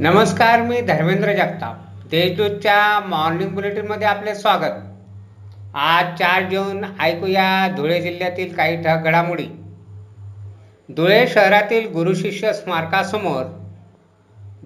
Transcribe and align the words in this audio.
नमस्कार 0.00 0.60
मी 0.60 0.80
धर्मेंद्र 0.80 1.32
जगताप. 1.32 1.76
देशदूतच्या 2.10 3.00
मॉर्निंग 3.00 3.50
बुलेटिनमध्ये 3.50 4.06
आपले 4.06 4.34
स्वागत. 4.34 4.74
आज 5.74 6.06
चार 6.18 6.42
जून 6.50 6.84
ऐकूया 7.00 7.46
धुळे 7.76 8.00
जिल्ह्यातील 8.00 8.52
काही 8.54 8.76
ठक 8.76 9.04
घडामोडी. 9.04 9.46
धुळे 10.88 11.26
शहरातील 11.26 11.88
गुरुशिष्य 11.92 12.52
स्मारकासमोर 12.52 13.42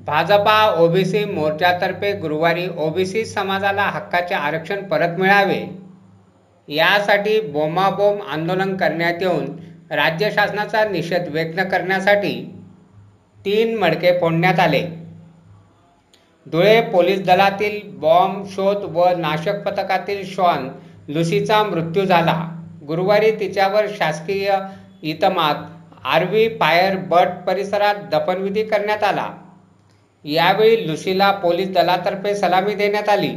भाजपा 0.06 0.58
ओबीसी 0.78 1.24
मोर्चातर्फे 1.24 2.12
गुरुवारी 2.12 2.66
ओबीसी 2.78 3.24
समाजाला 3.24 3.82
हक्काचे 3.82 4.34
आरक्षण 4.34 4.82
परत 4.82 5.18
मिळावे 5.18 5.62
यासाठी 6.68 7.40
बोमाबोम 7.40 8.22
आंदोलन 8.32 8.76
करण्यात 8.76 9.14
येऊन 9.20 9.46
राज्य 9.90 10.30
शासनाचा 10.30 10.84
निषेध 10.84 11.28
व्यक्त 11.28 11.60
करण्यासाठी 11.70 12.40
तीन 13.44 13.78
मडके 13.78 14.18
फोडण्यात 14.20 14.60
आले. 14.60 14.99
धुळे 16.46 16.80
पोलीस 16.80 17.20
दलातील 17.20 17.80
बॉम्ब 17.98 18.46
शोध 18.46 18.84
व 18.84 19.08
नाशक 19.16 19.62
पथकातील 19.62 20.22
श्वान 20.24 20.68
लुसीचा 21.08 21.62
मृत्यू 21.62 22.04
झाला. 22.04 22.34
गुरुवारी 22.86 23.30
तिच्यावर 23.30 23.86
शासकीय 23.98 24.52
इतमात 25.02 25.54
आर्वी 26.04 26.48
फायर 26.60 26.96
बट 26.96 27.28
परिसरात 27.46 27.94
दफनविधी 28.12 28.62
करण्यात 28.62 29.04
आला. 29.04 29.30
यावेळी 30.24 30.86
लुसीला 30.88 31.30
पोलीस 31.32 31.70
दलातर्फे 31.70 32.34
सलामी 32.34 32.74
देण्यात 32.74 33.08
आली. 33.08 33.30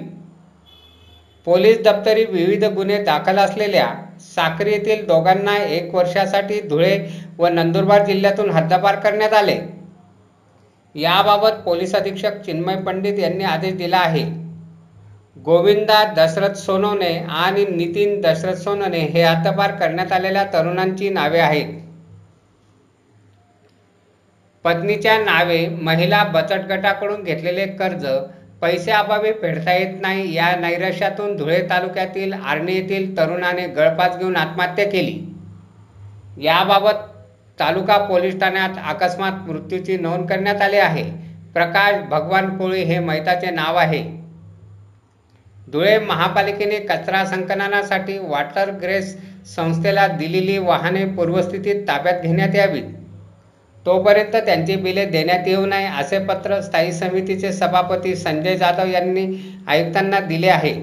पोलीस 1.46 1.82
दप्तरी 1.82 2.26
विविध 2.26 2.66
गुन्हे 2.66 3.04
दाखल 3.04 3.38
असलेल्या 3.38 3.88
साक्री 4.20 4.72
येथील 4.72 5.06
दोघांना 5.06 5.58
एक 5.58 5.96
वर्षासाठी 5.96 6.62
धुळे 6.62 6.98
व 7.38 7.48
नंदुरबार 7.48 8.06
जिल्ह्यातून 8.06 8.50
हद्दपार 8.50 8.96
करण्यात 8.96 9.34
आले. 9.34 9.60
याबाबत 10.96 11.62
पोलीस 11.66 11.96
अधीक्षक 11.96 12.42
चिन्मय 12.46 12.76
पंडित 12.76 13.20
यांनी 13.20 13.44
आदेश 13.44 13.74
दिला 13.74 13.98
आहे. 13.98 14.24
गोविंदा 15.46 16.04
दशरथ 16.18 16.56
सोनवणे 16.56 17.14
आणि 17.30 17.66
नितीन 17.66 18.20
दशरथ 18.22 18.56
सोनवणे 18.56 19.00
हे 19.00 19.22
हद्दपार 19.24 19.72
करण्यात 19.72 20.12
आलेल्या 20.12 20.44
तरुणांची 20.54 21.10
नावे 21.10 21.40
आहेत. 21.40 21.74
पत्नीच्या 24.66 25.18
नावे 25.20 25.68
महिला 25.82 26.24
बचत 26.24 26.68
गटाकडून 26.70 27.24
घेतलेले 27.24 27.66
कर्ज 27.80 28.06
पैशाअभावी 28.62 29.32
फेडता 29.32 29.74
येत 29.74 30.00
नाही 30.02 30.34
या 30.34 30.56
नैराश्यातून 30.56 31.36
धुळे 31.38 31.60
तालुक्यातील 31.70 32.34
आर्णी 32.34 32.74
येथील 32.74 33.16
तरुणाने 33.18 33.68
गळपास 33.68 34.18
घेऊन 34.18 34.36
आत्महत्या 34.36 34.86
केली. 34.86 35.20
याबाबत 36.38 37.10
तालुका 37.60 37.98
पोलीस 37.98 38.40
ठाण्यात 38.40 38.78
अकस्मात 38.90 39.48
मृत्यूची 39.48 39.98
नोंद 39.98 40.28
करण्यात 40.30 40.62
आली 40.62 40.78
आहे. 40.78 41.04
प्रकाश 41.54 41.96
भगवान 42.10 42.58
कोळी 42.58 42.84
हे 42.84 43.00
मैताचे 43.00 43.50
नाव 43.52 43.76
आहे. 43.76 44.04
धुळे 45.68 45.98
महापालिकेने 46.00 46.80
कचरा 46.80 47.24
संकलनासाठी 47.26 48.18
वॉटर 48.18 48.70
ग्रेस 48.72 49.16
संस्थेला 49.46 50.08
दिलेली 50.08 50.58
वाहने 50.58 51.04
पूर्वस्थितीत 51.06 51.88
ताब्यात 51.88 52.22
घेण्यात 52.22 52.56
यावीत. 52.56 52.84
तोपर्यंत 53.86 54.36
त्यांची 54.36 54.76
बिले 54.76 55.06
देण्यात 55.06 55.48
येऊ 55.48 55.66
नये 55.66 55.88
असे 56.00 56.20
पत्र 56.26 56.60
स्थायी 56.62 56.92
समितीचे 56.92 57.52
सभापती 57.54 58.16
संजय 58.16 58.56
जाधव 58.56 58.88
यांनी 58.88 59.26
आयुक्तांना 59.68 60.20
दिले 60.20 60.48
आहे. 60.48 60.74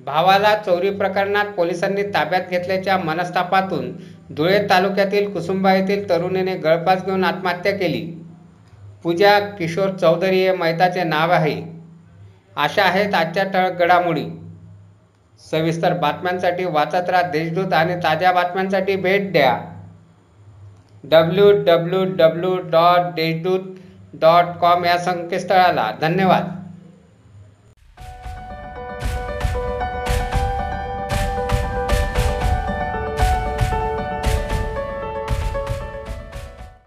भावाला 0.00 0.54
चोरी 0.56 0.90
प्रकरणात 0.90 1.46
पोलिसांनी 1.46 2.02
ताब्यात 2.14 2.50
घेतल्याच्या 2.50 2.96
मनस्तापातून 2.98 3.90
धुळे 4.30 4.66
तालुक्यातील 4.70 5.32
कुसुंबा 5.32 5.74
येथील 5.74 6.10
तरुणीने 6.10 6.54
गळफास 6.54 7.04
घेऊन 7.04 7.24
आत्महत्या 7.24 7.72
केली. 7.72 8.24
पूजा 9.02 9.38
किशोर 9.38 9.90
चौधरी 9.90 10.46
हे 10.46 10.56
मैताचे 10.56 11.04
नाव 11.04 11.30
आहे. 11.30 11.62
अशा 12.56 12.82
आहेत 12.82 13.14
आजच्या 13.14 13.44
ठळक 13.44 13.78
घडामोडी. 13.78 14.24
सविस्तर 15.50 15.92
बातम्यांसाठी 15.92 16.64
वाचत 16.64 17.10
राहा 17.10 17.22
देशदूत 17.22 17.72
आणि 17.72 17.94
ताज्या 17.94 18.32
बातम्यांसाठी 18.32 18.96
भेट 18.96 19.32
द्या. 19.32 19.58
W 21.04 21.50
W 21.52 22.04
W 22.04 22.56
dot 22.58 23.14
Deshdoot 23.14 23.60
dot 24.14 24.44
com 24.60 24.84
या 24.84 24.98
संकेतस्थळाला. 24.98 25.90
धन्यवाद. 26.00 26.63